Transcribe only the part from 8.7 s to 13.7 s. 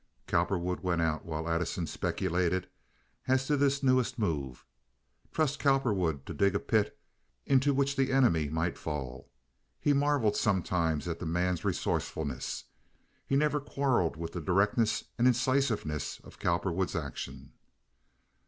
fall. He marveled sometimes at the man's resourcefulness. He never